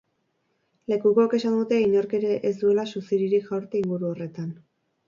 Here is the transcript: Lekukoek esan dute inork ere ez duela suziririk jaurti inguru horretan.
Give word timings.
Lekukoek 0.93 1.35
esan 1.39 1.59
dute 1.59 1.79
inork 1.83 2.17
ere 2.21 2.35
ez 2.51 2.55
duela 2.65 2.89
suziririk 2.95 3.49
jaurti 3.53 3.85
inguru 3.87 4.15
horretan. 4.15 4.55